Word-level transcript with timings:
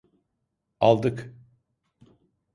Aldık! 0.79 1.33